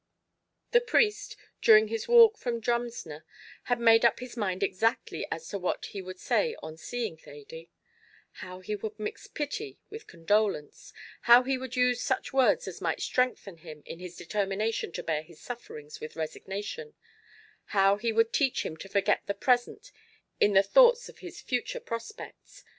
The 0.71 0.81
priest, 0.81 1.37
during 1.61 1.89
his 1.89 2.07
walk 2.07 2.35
from 2.35 2.59
Drumsna, 2.59 3.21
had 3.65 3.79
made 3.79 4.03
up 4.03 4.19
his 4.19 4.35
mind 4.35 4.63
exactly 4.63 5.27
as 5.31 5.47
to 5.49 5.59
what 5.59 5.85
he 5.85 6.01
would 6.01 6.17
say 6.17 6.55
on 6.63 6.75
seeing 6.75 7.17
Thady; 7.17 7.69
how 8.41 8.61
he 8.61 8.75
would 8.75 8.97
mix 8.99 9.27
pity 9.27 9.79
with 9.91 10.07
condolence; 10.07 10.91
how 11.29 11.43
he 11.43 11.55
would 11.55 11.75
use 11.75 12.01
such 12.01 12.33
words 12.33 12.67
as 12.67 12.81
might 12.81 12.99
strengthen 13.01 13.57
him 13.57 13.83
in 13.85 13.99
his 13.99 14.15
determination 14.17 14.91
to 14.93 15.03
bear 15.03 15.21
his 15.21 15.39
sufferings 15.39 15.99
with 15.99 16.15
resignation; 16.15 16.95
how 17.65 17.97
he 17.97 18.11
would 18.11 18.33
teach 18.33 18.65
him 18.65 18.75
to 18.77 18.89
forget 18.89 19.27
the 19.27 19.35
present 19.35 19.91
in 20.39 20.53
the 20.53 20.63
thoughts 20.63 21.09
of 21.09 21.19
his 21.19 21.41
future 21.41 21.79
prospects. 21.79 22.63